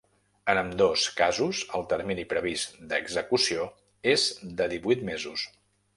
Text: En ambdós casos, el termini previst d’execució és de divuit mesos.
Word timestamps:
En 0.53 0.59
ambdós 0.61 1.03
casos, 1.19 1.59
el 1.79 1.85
termini 1.91 2.25
previst 2.33 2.73
d’execució 2.95 3.69
és 4.17 4.29
de 4.63 4.71
divuit 4.73 5.05
mesos. 5.13 5.45